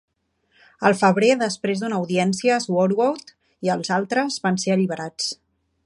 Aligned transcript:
Al 0.89 0.95
febrer, 1.01 1.29
després 1.41 1.83
d'una 1.83 1.99
audiència, 2.03 2.57
Swartwout 2.65 3.31
i 3.69 3.73
els 3.77 3.93
altres 3.99 4.41
van 4.49 4.63
ser 4.65 4.75
alliberats. 4.79 5.31